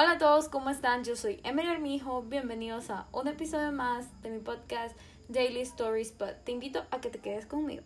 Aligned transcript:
Hola 0.00 0.12
a 0.12 0.18
todos, 0.18 0.48
¿cómo 0.48 0.70
están? 0.70 1.02
Yo 1.02 1.16
soy 1.16 1.40
Emily 1.42 1.66
Armijo, 1.66 2.22
bienvenidos 2.22 2.88
a 2.88 3.08
un 3.10 3.26
episodio 3.26 3.72
más 3.72 4.06
de 4.22 4.30
mi 4.30 4.38
podcast 4.38 4.96
Daily 5.26 5.62
Stories, 5.62 6.16
but 6.16 6.44
te 6.44 6.52
invito 6.52 6.84
a 6.92 7.00
que 7.00 7.10
te 7.10 7.18
quedes 7.18 7.46
conmigo. 7.46 7.82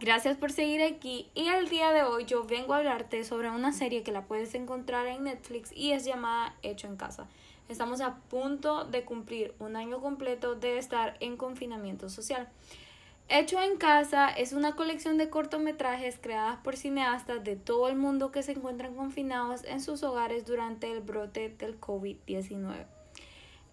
Gracias 0.00 0.38
por 0.38 0.50
seguir 0.50 0.82
aquí 0.82 1.30
y 1.34 1.48
el 1.48 1.68
día 1.68 1.92
de 1.92 2.04
hoy 2.04 2.24
yo 2.24 2.44
vengo 2.44 2.72
a 2.72 2.78
hablarte 2.78 3.22
sobre 3.24 3.50
una 3.50 3.74
serie 3.74 4.02
que 4.02 4.12
la 4.12 4.24
puedes 4.24 4.54
encontrar 4.54 5.08
en 5.08 5.24
Netflix 5.24 5.72
y 5.76 5.92
es 5.92 6.06
llamada 6.06 6.56
Hecho 6.62 6.86
en 6.86 6.96
Casa. 6.96 7.28
Estamos 7.68 8.00
a 8.00 8.14
punto 8.30 8.86
de 8.86 9.04
cumplir 9.04 9.54
un 9.58 9.76
año 9.76 10.00
completo 10.00 10.54
de 10.54 10.78
estar 10.78 11.18
en 11.20 11.36
confinamiento 11.36 12.08
social. 12.08 12.48
Hecho 13.30 13.60
en 13.60 13.76
Casa 13.76 14.30
es 14.30 14.54
una 14.54 14.74
colección 14.74 15.18
de 15.18 15.28
cortometrajes 15.28 16.18
creadas 16.18 16.56
por 16.60 16.78
cineastas 16.78 17.44
de 17.44 17.56
todo 17.56 17.88
el 17.88 17.96
mundo 17.96 18.32
que 18.32 18.42
se 18.42 18.52
encuentran 18.52 18.94
confinados 18.94 19.64
en 19.64 19.82
sus 19.82 20.02
hogares 20.02 20.46
durante 20.46 20.90
el 20.90 21.00
brote 21.00 21.50
del 21.50 21.78
COVID-19. 21.78 22.86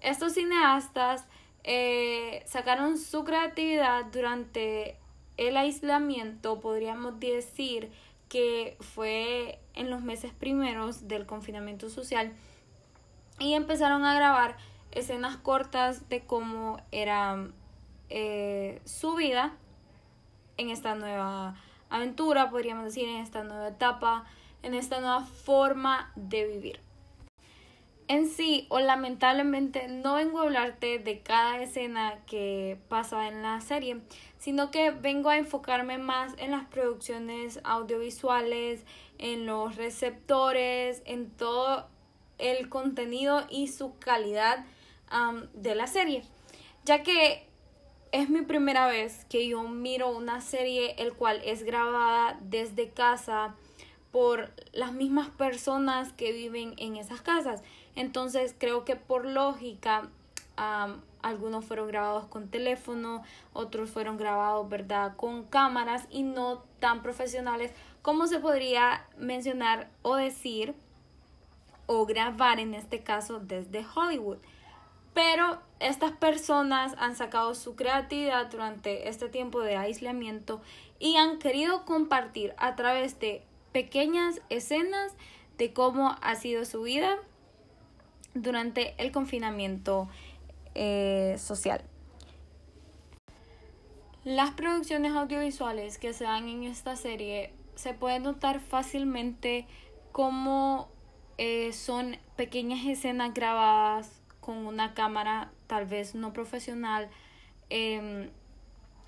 Estos 0.01 0.33
cineastas 0.33 1.25
eh, 1.63 2.43
sacaron 2.45 2.97
su 2.97 3.23
creatividad 3.23 4.03
durante 4.05 4.97
el 5.37 5.55
aislamiento, 5.55 6.59
podríamos 6.59 7.17
decir 7.21 7.91
que 8.27 8.75
fue 8.81 9.59
en 9.73 9.89
los 9.89 10.01
meses 10.01 10.33
primeros 10.33 11.07
del 11.07 11.25
confinamiento 11.25 11.89
social 11.89 12.33
y 13.39 13.53
empezaron 13.53 14.03
a 14.03 14.15
grabar 14.15 14.57
escenas 14.91 15.37
cortas 15.37 16.09
de 16.09 16.25
cómo 16.25 16.81
era 16.91 17.47
eh, 18.09 18.81
su 18.85 19.15
vida 19.15 19.53
en 20.57 20.69
esta 20.69 20.95
nueva 20.95 21.55
aventura, 21.89 22.49
podríamos 22.49 22.85
decir, 22.85 23.07
en 23.07 23.17
esta 23.17 23.43
nueva 23.43 23.69
etapa, 23.69 24.25
en 24.63 24.73
esta 24.73 24.99
nueva 24.99 25.21
forma 25.21 26.11
de 26.15 26.45
vivir. 26.47 26.79
En 28.07 28.29
sí, 28.29 28.67
o 28.69 28.79
lamentablemente, 28.79 29.87
no 29.87 30.15
vengo 30.15 30.39
a 30.39 30.43
hablarte 30.43 30.99
de 30.99 31.21
cada 31.21 31.59
escena 31.61 32.19
que 32.27 32.77
pasa 32.87 33.27
en 33.27 33.41
la 33.41 33.61
serie, 33.61 34.01
sino 34.37 34.69
que 34.69 34.91
vengo 34.91 35.29
a 35.29 35.37
enfocarme 35.37 35.97
más 35.97 36.33
en 36.37 36.51
las 36.51 36.65
producciones 36.65 37.59
audiovisuales, 37.63 38.85
en 39.17 39.47
los 39.47 39.75
receptores, 39.75 41.01
en 41.05 41.31
todo 41.31 41.87
el 42.37 42.69
contenido 42.69 43.45
y 43.49 43.69
su 43.69 43.97
calidad 43.97 44.65
de 45.53 45.75
la 45.75 45.87
serie, 45.87 46.23
ya 46.83 47.01
que 47.01 47.47
es 48.15 48.29
mi 48.29 48.43
primera 48.43 48.87
vez 48.87 49.25
que 49.25 49.45
yo 49.45 49.63
miro 49.63 50.09
una 50.09 50.39
serie 50.39 50.95
el 50.99 51.11
cual 51.11 51.41
es 51.43 51.63
grabada 51.63 52.39
desde 52.39 52.89
casa 52.89 53.55
por 54.13 54.53
las 54.71 54.93
mismas 54.93 55.27
personas 55.31 56.13
que 56.13 56.31
viven 56.31 56.75
en 56.77 56.95
esas 56.95 57.19
casas. 57.19 57.61
Entonces 57.93 58.55
creo 58.57 58.85
que 58.85 58.95
por 58.95 59.25
lógica 59.25 60.09
algunos 61.21 61.65
fueron 61.65 61.89
grabados 61.89 62.25
con 62.27 62.47
teléfono, 62.47 63.21
otros 63.51 63.89
fueron 63.89 64.15
grabados, 64.15 64.69
¿verdad?, 64.69 65.17
con 65.17 65.43
cámaras 65.43 66.07
y 66.09 66.23
no 66.23 66.63
tan 66.79 67.01
profesionales 67.01 67.73
como 68.01 68.27
se 68.27 68.39
podría 68.39 69.05
mencionar 69.17 69.89
o 70.03 70.15
decir 70.15 70.73
o 71.85 72.05
grabar 72.05 72.61
en 72.61 72.75
este 72.75 73.03
caso 73.03 73.41
desde 73.41 73.85
Hollywood. 73.93 74.37
Pero 75.13 75.59
estas 75.79 76.13
personas 76.13 76.95
han 76.97 77.15
sacado 77.15 77.53
su 77.53 77.75
creatividad 77.75 78.49
durante 78.49 79.09
este 79.09 79.29
tiempo 79.29 79.61
de 79.61 79.75
aislamiento 79.75 80.61
y 80.99 81.17
han 81.17 81.37
querido 81.39 81.85
compartir 81.85 82.53
a 82.57 82.75
través 82.75 83.19
de 83.19 83.43
pequeñas 83.71 84.41
escenas 84.49 85.13
de 85.57 85.73
cómo 85.73 86.15
ha 86.21 86.35
sido 86.35 86.63
su 86.65 86.83
vida 86.83 87.17
durante 88.33 88.95
el 88.97 89.11
confinamiento 89.11 90.07
eh, 90.75 91.35
social. 91.37 91.81
Las 94.23 94.51
producciones 94.51 95.13
audiovisuales 95.13 95.97
que 95.97 96.13
se 96.13 96.23
dan 96.23 96.47
en 96.47 96.63
esta 96.63 96.95
serie 96.95 97.53
se 97.75 97.93
puede 97.93 98.19
notar 98.19 98.59
fácilmente 98.59 99.67
como 100.11 100.89
eh, 101.37 101.73
son 101.73 102.17
pequeñas 102.37 102.85
escenas 102.87 103.33
grabadas 103.33 104.24
con 104.45 104.67
una 104.67 104.93
cámara 104.93 105.49
tal 105.65 105.87
vez 105.87 106.13
no 106.13 106.31
profesional, 106.31 107.09
em, 107.71 108.29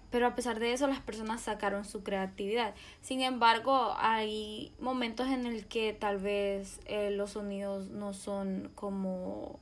pero 0.09 0.25
a 0.25 0.33
pesar 0.33 0.59
de 0.59 0.73
eso 0.73 0.87
las 0.87 0.99
personas 0.99 1.41
sacaron 1.41 1.85
su 1.85 2.01
creatividad. 2.01 2.73
Sin 3.01 3.21
embargo, 3.21 3.93
hay 3.99 4.71
momentos 4.79 5.27
en 5.27 5.45
el 5.45 5.67
que 5.67 5.93
tal 5.93 6.17
vez 6.17 6.79
eh, 6.85 7.11
los 7.11 7.31
sonidos 7.31 7.89
no 7.89 8.13
son 8.13 8.71
como 8.73 9.59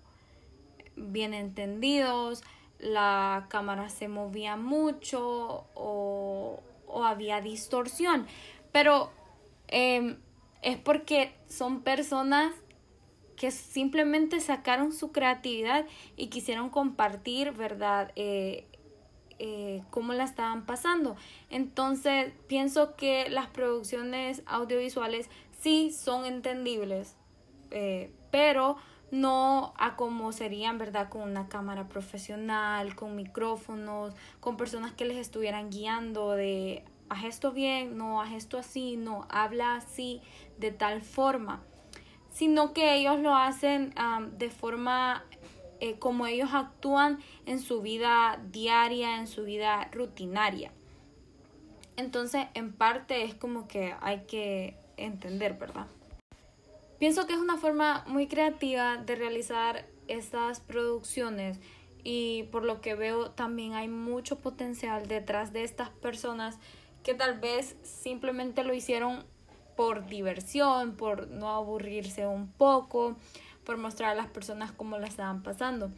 bien 0.96 1.34
entendidos, 1.34 2.42
la 2.80 3.48
cámara 3.50 3.90
se 3.90 4.08
movía 4.08 4.56
mucho 4.56 5.66
o, 5.74 6.62
había 7.04 7.42
distorsión, 7.42 8.28
pero 8.72 9.12
em, 9.68 10.16
es 10.62 10.78
porque 10.78 11.36
son 11.50 11.82
personas 11.82 12.54
que 13.36 13.52
simplemente 13.52 14.40
sacaron 14.40 14.92
su 14.92 15.12
creatividad 15.12 15.86
y 16.16 16.28
quisieron 16.28 16.70
compartir, 16.70 17.52
¿verdad? 17.52 18.12
Eh, 18.16 18.66
eh, 19.38 19.84
cómo 19.90 20.14
la 20.14 20.24
estaban 20.24 20.66
pasando. 20.66 21.16
Entonces, 21.50 22.32
pienso 22.48 22.96
que 22.96 23.30
las 23.30 23.48
producciones 23.48 24.42
audiovisuales 24.46 25.30
sí 25.60 25.92
son 25.92 26.26
entendibles, 26.26 27.16
eh, 27.72 28.12
pero 28.32 28.78
no 29.12 29.74
a 29.78 29.96
como 29.96 30.32
serían, 30.32 30.78
¿verdad? 30.78 31.10
Con 31.10 31.22
una 31.22 31.48
cámara 31.50 31.88
profesional, 31.90 32.96
con 32.96 33.16
micrófonos, 33.16 34.14
con 34.40 34.58
personas 34.58 34.94
que 34.94 35.06
les 35.06 35.18
estuvieran 35.18 35.70
guiando 35.70 36.32
de 36.32 36.84
haz 37.10 37.26
esto 37.26 37.52
bien, 37.52 37.98
no 37.98 38.22
haz 38.22 38.34
esto 38.34 38.58
así, 38.58 38.98
no 38.98 39.28
habla 39.30 39.76
así, 39.76 40.22
de 40.58 40.72
tal 40.72 41.02
forma 41.02 41.62
sino 42.36 42.74
que 42.74 42.96
ellos 42.96 43.18
lo 43.22 43.34
hacen 43.34 43.94
de 44.38 44.50
forma 44.50 45.24
eh, 45.80 45.98
como 46.00 46.28
ellos 46.28 46.50
actúan 46.52 47.20
en 47.46 47.62
su 47.62 47.82
vida 47.82 48.42
diaria, 48.52 49.20
en 49.20 49.28
su 49.28 49.46
vida 49.46 49.88
rutinaria. 49.94 50.74
Entonces, 51.96 52.48
en 52.54 52.74
parte 52.74 53.24
es 53.24 53.36
como 53.36 53.70
que 53.70 53.96
hay 54.02 54.26
que 54.26 54.76
entender, 54.98 55.54
¿verdad? 55.54 55.88
Pienso 57.00 57.26
que 57.26 57.34
es 57.34 57.40
una 57.40 57.56
forma 57.56 58.04
muy 58.06 58.28
creativa 58.28 58.98
de 58.98 59.16
realizar 59.16 59.86
estas 60.10 60.60
producciones 60.60 61.58
y 62.04 62.44
por 62.52 62.66
lo 62.66 62.82
que 62.82 62.96
veo 62.96 63.32
también 63.32 63.76
hay 63.76 63.88
mucho 63.88 64.40
potencial 64.40 65.08
detrás 65.08 65.54
de 65.54 65.64
estas 65.64 65.90
personas 65.90 66.60
que 67.02 67.14
tal 67.14 67.40
vez 67.40 67.78
simplemente 67.84 68.66
lo 68.66 68.74
hicieron 68.74 69.24
por 69.76 70.08
diversión, 70.08 70.96
por 70.96 71.28
no 71.28 71.50
aburrirse 71.50 72.28
un 72.28 72.48
poco, 72.48 73.16
por 73.64 73.78
mostrar 73.78 74.12
a 74.12 74.16
las 74.16 74.28
personas 74.28 74.72
cómo 74.72 74.98
la 74.98 75.08
estaban 75.08 75.44
pasando. 75.44 75.92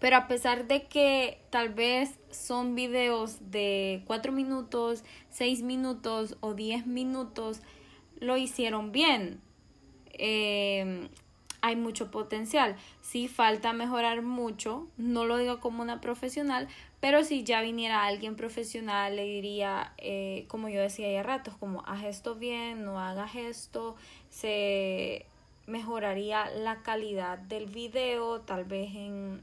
Pero 0.00 0.16
a 0.16 0.28
pesar 0.28 0.66
de 0.66 0.84
que 0.84 1.40
tal 1.50 1.70
vez 1.70 2.18
son 2.30 2.74
videos 2.74 3.38
de 3.50 4.02
4 4.06 4.32
minutos, 4.32 5.02
6 5.30 5.62
minutos 5.62 6.36
o 6.40 6.54
10 6.54 6.86
minutos, 6.86 7.60
lo 8.20 8.36
hicieron 8.36 8.92
bien. 8.92 9.40
Eh, 10.12 11.08
hay 11.64 11.76
mucho 11.76 12.10
potencial. 12.10 12.76
Sí 13.00 13.26
falta 13.26 13.72
mejorar 13.72 14.20
mucho, 14.20 14.86
no 14.98 15.24
lo 15.24 15.38
digo 15.38 15.60
como 15.60 15.80
una 15.80 15.98
profesional, 15.98 16.68
pero 17.00 17.24
si 17.24 17.42
ya 17.42 17.62
viniera 17.62 18.04
alguien 18.04 18.36
profesional, 18.36 19.16
le 19.16 19.24
diría, 19.24 19.94
eh, 19.96 20.44
como 20.48 20.68
yo 20.68 20.82
decía 20.82 21.10
ya 21.10 21.22
ratos, 21.22 21.56
como 21.56 21.82
haz 21.86 22.04
esto 22.04 22.34
bien, 22.34 22.84
no 22.84 23.00
hagas 23.00 23.34
esto, 23.34 23.96
se 24.28 25.24
mejoraría 25.66 26.50
la 26.50 26.82
calidad 26.82 27.38
del 27.38 27.64
video, 27.64 28.42
tal 28.42 28.66
vez 28.66 28.94
en 28.94 29.42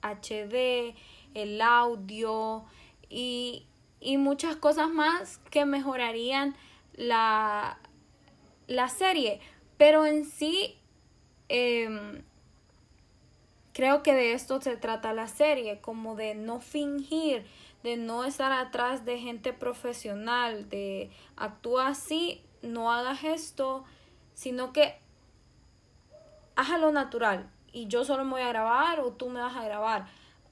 HD, 0.00 0.94
el 1.34 1.60
audio 1.60 2.64
y, 3.10 3.66
y 4.00 4.16
muchas 4.16 4.56
cosas 4.56 4.88
más 4.88 5.36
que 5.50 5.66
mejorarían 5.66 6.56
la, 6.94 7.78
la 8.66 8.88
serie. 8.88 9.40
Pero 9.76 10.06
en 10.06 10.24
sí 10.24 10.78
Em, 11.48 12.22
creo 13.72 14.02
que 14.02 14.14
de 14.14 14.32
esto 14.32 14.60
se 14.60 14.76
trata 14.76 15.12
la 15.12 15.28
serie, 15.28 15.80
como 15.80 16.16
de 16.16 16.34
no 16.34 16.60
fingir, 16.60 17.46
de 17.82 17.96
no 17.96 18.24
estar 18.24 18.52
atrás 18.52 19.04
de 19.04 19.18
gente 19.18 19.52
profesional, 19.52 20.68
de 20.68 21.10
actúa 21.36 21.88
así, 21.88 22.42
no 22.62 22.90
hagas 22.90 23.24
esto, 23.24 23.84
sino 24.34 24.72
que 24.72 24.96
lo 26.78 26.92
natural 26.92 27.50
y 27.74 27.88
yo 27.88 28.04
solo 28.04 28.24
me 28.24 28.30
voy 28.30 28.42
a 28.42 28.48
grabar 28.48 29.00
o 29.00 29.12
tú 29.12 29.28
me 29.28 29.40
vas 29.40 29.56
a 29.56 29.64
grabar. 29.64 30.06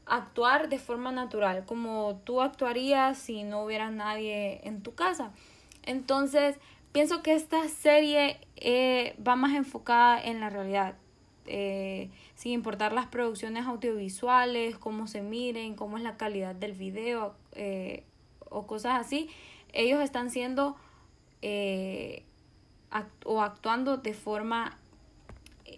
actuar 0.05 0.69
de 0.69 0.81
forma 0.81 1.13
natural, 1.13 1.65
como 1.65 2.21
tú 2.25 2.41
actuarías 2.43 3.17
si 3.17 3.45
no 3.45 3.63
hubiera 3.63 3.89
nadie 3.91 4.61
en 4.65 4.83
tu 4.83 4.97
casa. 4.97 5.31
Entonces, 5.85 6.59
pienso 6.93 7.23
que 7.23 7.35
esta 7.35 7.69
serie 7.69 8.39
eh, 8.57 9.17
va 9.27 9.35
más 9.35 9.55
enfocada 9.55 10.23
en 10.23 10.41
la 10.41 10.51
realidad, 10.51 10.95
eh, 11.47 12.11
sin 12.37 12.53
importar 12.53 12.93
las 12.93 13.07
producciones 13.07 13.67
audiovisuales, 13.67 14.79
cómo 14.79 15.07
se 15.07 15.23
miren, 15.23 15.75
cómo 15.75 15.97
es 15.97 16.05
la 16.05 16.17
calidad 16.17 16.55
del 16.55 16.73
video 16.73 17.35
eh, 17.53 18.05
o 18.49 18.67
cosas 18.67 19.01
así. 19.01 19.31
Ellos 19.73 20.03
están 20.03 20.31
siendo 20.31 20.77
o 23.25 23.41
actuando 23.43 23.97
de 23.97 24.15
forma 24.15 24.77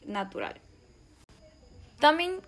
natural. 0.05 0.61
También 2.00 2.40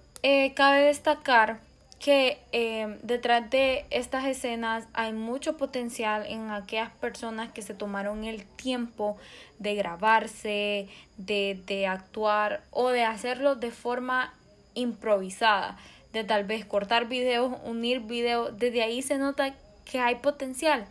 cabe 0.55 0.83
destacar 0.83 1.61
que 1.99 2.39
eh, 2.53 2.99
detrás 3.03 3.49
de 3.51 3.87
estas 3.91 4.27
escenas 4.27 4.87
hay 4.93 5.13
mucho 5.13 5.57
potencial 5.57 6.27
en 6.27 6.51
aquellas 6.51 6.91
personas 6.91 7.53
que 7.53 7.63
se 7.63 7.75
tomaron 7.75 8.25
el 8.25 8.45
tiempo 8.45 9.17
de 9.59 9.75
grabarse, 9.75 10.89
de, 11.17 11.61
de 11.67 11.87
actuar 11.87 12.63
o 12.71 12.91
de 12.91 13.05
hacerlo 13.05 13.55
de 13.55 13.71
forma 13.71 14.35
improvisada, 14.75 15.79
de 16.13 16.23
tal 16.23 16.45
vez 16.45 16.65
cortar 16.67 17.09
videos, 17.09 17.57
unir 17.65 18.01
videos, 18.01 18.59
desde 18.59 18.83
ahí 18.83 19.01
se 19.01 19.17
nota 19.17 19.55
que 19.85 19.99
hay 19.99 20.17
potencial 20.17 20.87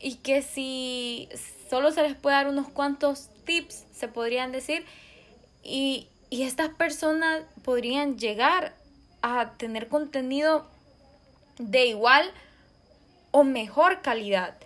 y 0.00 0.16
que 0.16 0.40
si 0.40 1.28
solo 1.68 1.92
se 1.92 2.02
les 2.02 2.14
puede 2.14 2.36
dar 2.36 2.48
unos 2.48 2.68
cuantos 2.68 3.28
tips, 3.44 3.84
se 3.92 4.08
podrían 4.08 4.52
decir, 4.52 4.84
y, 5.62 6.08
y 6.30 6.42
estas 6.42 6.70
personas 6.70 7.42
podrían 7.62 8.18
llegar 8.18 8.74
a 9.22 9.52
tener 9.56 9.88
contenido 9.88 10.66
de 11.58 11.86
igual 11.86 12.30
o 13.30 13.44
mejor 13.44 14.02
calidad. 14.02 14.56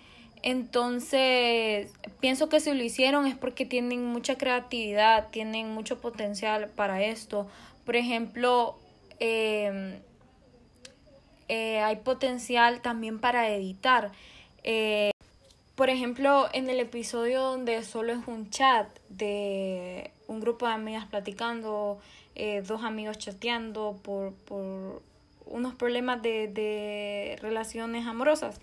Entonces, 0.43 1.91
pienso 2.21 2.49
que 2.49 2.61
si 2.61 2.73
lo 2.75 2.83
hicieron 2.83 3.27
es 3.27 3.35
porque 3.35 3.65
tienen 3.65 4.05
mucha 4.05 4.37
creatividad, 4.37 5.29
tienen 5.31 5.71
mucho 5.71 6.01
potencial 6.01 6.69
para 6.69 7.03
esto. 7.03 7.49
Por 7.87 7.97
ejemplo, 7.97 8.79
em, 9.21 10.01
eh, 11.49 11.81
hay 11.81 11.97
potencial 11.97 12.83
también 12.83 13.21
para 13.21 13.49
editar. 13.51 14.13
Eh, 14.65 15.13
por 15.75 15.91
ejemplo, 15.91 16.49
en 16.53 16.71
el 16.71 16.79
episodio 16.79 17.41
donde 17.43 17.83
solo 17.83 18.13
es 18.13 18.27
un 18.29 18.51
chat 18.51 18.87
de 19.09 20.11
un 20.27 20.41
grupo 20.41 20.67
de 20.67 20.73
amigas 20.73 21.07
platicando, 21.07 21.99
eh, 22.35 22.63
dos 22.63 22.83
amigos 22.83 23.19
chateando 23.19 23.99
por, 24.03 24.33
por 24.33 25.03
unos 25.47 25.75
problemas 25.75 26.23
de, 26.23 26.49
de, 26.49 27.39
relaciones 27.41 28.07
amorosas. 28.07 28.61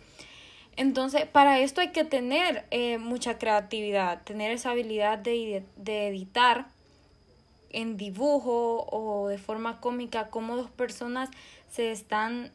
Entonces, 0.77 1.25
para 1.25 1.59
esto 1.59 1.81
hay 1.81 1.91
que 1.91 2.03
tener 2.03 2.65
eh, 2.71 2.97
mucha 2.97 3.37
creatividad, 3.37 4.23
tener 4.23 4.51
esa 4.51 4.71
habilidad 4.71 5.17
de, 5.17 5.63
de 5.75 6.07
editar 6.07 6.67
en 7.69 7.97
dibujo 7.97 8.87
o 8.89 9.27
de 9.27 9.37
forma 9.37 9.79
cómica 9.79 10.29
cómo 10.29 10.55
dos 10.55 10.69
personas 10.69 11.29
se 11.69 11.91
están 11.91 12.51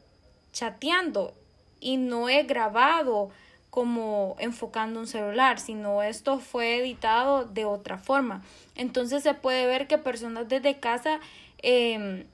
chateando 0.52 1.34
y 1.80 1.96
no 1.96 2.28
he 2.28 2.42
grabado 2.44 3.30
como 3.70 4.36
enfocando 4.38 5.00
un 5.00 5.06
celular, 5.06 5.58
sino 5.60 6.02
esto 6.02 6.38
fue 6.38 6.78
editado 6.78 7.44
de 7.44 7.64
otra 7.64 7.98
forma. 7.98 8.42
Entonces 8.74 9.22
se 9.22 9.34
puede 9.34 9.66
ver 9.66 9.86
que 9.86 9.98
personas 9.98 10.48
desde 10.48 10.78
casa 10.78 11.20
em, 11.62 12.24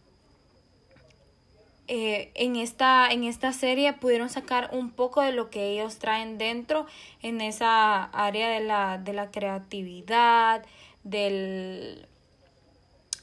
eh, 1.89 2.31
en, 2.35 2.57
esta, 2.57 3.09
en 3.11 3.25
esta 3.25 3.53
serie 3.53 3.93
pudieron 3.93 4.31
sacar 4.31 4.71
un 4.73 4.91
poco 4.91 5.21
de 5.21 5.33
lo 5.33 5.51
que 5.51 5.73
ellos 5.73 5.99
traen 5.99 6.39
dentro 6.39 6.87
en 7.23 7.41
esa 7.41 8.05
área 8.05 8.49
de 8.49 8.61
la, 8.61 8.99
de 8.99 9.13
la 9.13 9.31
creatividad, 9.31 10.65
del, 11.03 12.07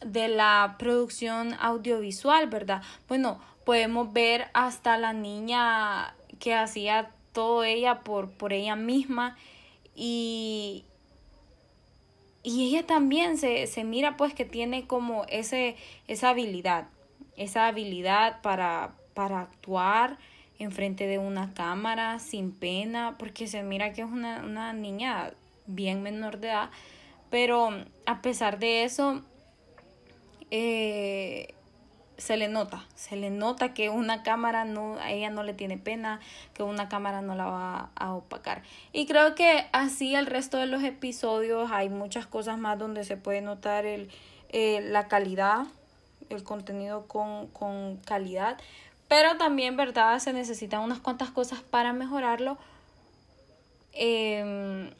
de 0.05 0.27
la 0.27 0.75
producción 0.77 1.55
audiovisual, 1.59 2.47
¿verdad? 2.47 2.83
Bueno, 3.07 3.39
podemos 3.65 4.11
ver 4.13 4.49
hasta 4.53 4.97
la 4.97 5.13
niña 5.13 6.13
que 6.39 6.53
hacía 6.53 7.11
todo 7.31 7.63
ella 7.63 8.01
por, 8.01 8.31
por 8.31 8.53
ella 8.53 8.75
misma 8.75 9.37
y, 9.95 10.85
y 12.43 12.67
ella 12.67 12.85
también 12.85 13.37
se, 13.37 13.67
se 13.67 13.83
mira 13.83 14.17
pues 14.17 14.33
que 14.33 14.45
tiene 14.45 14.87
como 14.87 15.25
ese, 15.29 15.75
esa 16.07 16.29
habilidad, 16.29 16.87
esa 17.35 17.67
habilidad 17.67 18.41
para, 18.41 18.95
para 19.13 19.41
actuar 19.41 20.17
enfrente 20.59 21.07
de 21.07 21.17
una 21.17 21.53
cámara 21.53 22.19
sin 22.19 22.51
pena, 22.51 23.15
porque 23.17 23.47
se 23.47 23.63
mira 23.63 23.93
que 23.93 24.01
es 24.01 24.09
una, 24.09 24.43
una 24.43 24.73
niña 24.73 25.33
bien 25.67 26.03
menor 26.03 26.39
de 26.39 26.49
edad, 26.49 26.69
pero 27.29 27.69
a 28.05 28.21
pesar 28.21 28.59
de 28.59 28.83
eso, 28.83 29.23
eh, 30.51 31.53
se 32.19 32.37
le 32.37 32.47
nota, 32.47 32.85
se 32.95 33.15
le 33.15 33.29
nota 33.29 33.73
que 33.73 33.89
una 33.89 34.23
cámara 34.23 34.65
no, 34.65 34.97
a 34.99 35.11
ella 35.11 35.29
no 35.29 35.43
le 35.43 35.53
tiene 35.53 35.77
pena, 35.77 36.19
que 36.53 36.63
una 36.63 36.89
cámara 36.89 37.21
no 37.21 37.35
la 37.35 37.45
va 37.45 37.89
a 37.95 38.13
opacar. 38.13 38.61
Y 38.91 39.05
creo 39.05 39.35
que 39.35 39.67
así 39.71 40.15
el 40.15 40.25
resto 40.25 40.57
de 40.57 40.67
los 40.67 40.83
episodios 40.83 41.71
hay 41.71 41.89
muchas 41.89 42.27
cosas 42.27 42.57
más 42.57 42.77
donde 42.77 43.03
se 43.03 43.17
puede 43.17 43.41
notar 43.41 43.85
el, 43.85 44.09
eh, 44.49 44.81
la 44.81 45.07
calidad, 45.07 45.65
el 46.29 46.43
contenido 46.43 47.07
con, 47.07 47.47
con 47.47 47.97
calidad, 47.97 48.57
pero 49.07 49.37
también, 49.37 49.75
¿verdad? 49.75 50.19
Se 50.19 50.33
necesitan 50.33 50.81
unas 50.81 50.99
cuantas 50.99 51.31
cosas 51.31 51.61
para 51.61 51.93
mejorarlo. 51.93 52.57
Em, 53.93 54.91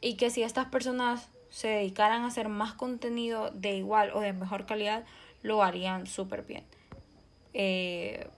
y 0.00 0.14
que 0.14 0.30
si 0.30 0.42
estas 0.42 0.66
personas 0.66 1.28
se 1.50 1.68
dedicaran 1.68 2.22
a 2.22 2.28
hacer 2.28 2.48
más 2.48 2.74
contenido 2.74 3.50
de 3.50 3.76
igual 3.76 4.12
o 4.14 4.20
de 4.20 4.32
mejor 4.32 4.66
calidad, 4.66 5.04
lo 5.46 5.62
harían 5.62 6.06
súper 6.06 6.42
bien. 6.42 6.64
Eh, 7.54 8.28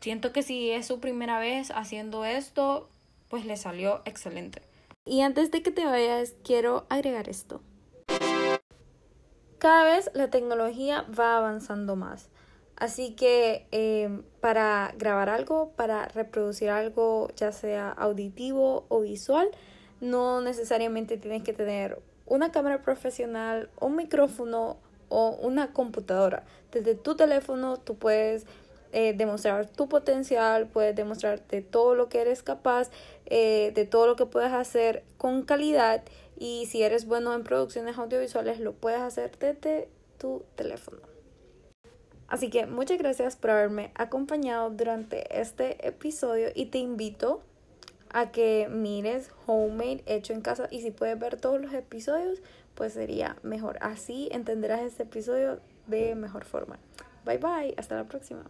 siento 0.00 0.32
que 0.32 0.42
si 0.42 0.70
es 0.70 0.86
su 0.86 0.98
primera 0.98 1.38
vez 1.38 1.70
haciendo 1.70 2.24
esto, 2.24 2.88
pues 3.28 3.44
le 3.44 3.56
salió 3.56 4.00
excelente. 4.06 4.62
Y 5.04 5.20
antes 5.20 5.50
de 5.50 5.62
que 5.62 5.70
te 5.70 5.84
vayas, 5.84 6.34
quiero 6.42 6.86
agregar 6.88 7.28
esto. 7.28 7.60
Cada 9.58 9.84
vez 9.84 10.10
la 10.14 10.30
tecnología 10.30 11.06
va 11.18 11.36
avanzando 11.36 11.94
más. 11.94 12.30
Así 12.76 13.14
que 13.14 13.66
eh, 13.70 14.22
para 14.40 14.94
grabar 14.96 15.28
algo, 15.28 15.72
para 15.76 16.06
reproducir 16.08 16.70
algo, 16.70 17.28
ya 17.36 17.52
sea 17.52 17.90
auditivo 17.90 18.86
o 18.88 19.00
visual, 19.02 19.48
no 20.00 20.40
necesariamente 20.40 21.18
tienes 21.18 21.42
que 21.42 21.52
tener 21.52 22.02
una 22.26 22.50
cámara 22.50 22.82
profesional, 22.82 23.70
un 23.78 23.96
micrófono 23.96 24.78
o 25.14 25.30
una 25.40 25.72
computadora. 25.72 26.42
Desde 26.72 26.96
tu 26.96 27.14
teléfono 27.14 27.76
tú 27.76 27.94
puedes 27.94 28.46
eh, 28.92 29.14
demostrar 29.16 29.68
tu 29.68 29.88
potencial, 29.88 30.66
puedes 30.66 30.96
demostrarte 30.96 31.62
todo 31.62 31.94
lo 31.94 32.08
que 32.08 32.20
eres 32.20 32.42
capaz, 32.42 32.90
eh, 33.26 33.70
de 33.76 33.86
todo 33.86 34.08
lo 34.08 34.16
que 34.16 34.26
puedes 34.26 34.52
hacer 34.52 35.04
con 35.16 35.42
calidad 35.42 36.02
y 36.36 36.66
si 36.66 36.82
eres 36.82 37.06
bueno 37.06 37.32
en 37.32 37.44
producciones 37.44 37.96
audiovisuales 37.96 38.58
lo 38.58 38.72
puedes 38.72 39.00
hacer 39.00 39.38
desde 39.38 39.88
tu 40.18 40.42
teléfono. 40.56 40.98
Así 42.26 42.50
que 42.50 42.66
muchas 42.66 42.98
gracias 42.98 43.36
por 43.36 43.50
haberme 43.50 43.92
acompañado 43.94 44.70
durante 44.70 45.40
este 45.40 45.86
episodio 45.86 46.48
y 46.52 46.66
te 46.66 46.78
invito 46.78 47.40
a 48.10 48.32
que 48.32 48.68
mires 48.70 49.30
Homemade 49.46 50.02
hecho 50.06 50.32
en 50.32 50.40
casa 50.40 50.66
y 50.70 50.80
si 50.80 50.90
puedes 50.90 51.18
ver 51.18 51.36
todos 51.36 51.60
los 51.60 51.72
episodios 51.72 52.40
pues 52.74 52.92
sería 52.92 53.36
mejor. 53.42 53.78
Así 53.80 54.28
entenderás 54.32 54.82
este 54.82 55.04
episodio 55.04 55.60
de 55.86 56.14
mejor 56.14 56.44
forma. 56.44 56.78
Bye 57.24 57.38
bye, 57.38 57.74
hasta 57.76 57.96
la 57.96 58.04
próxima. 58.04 58.44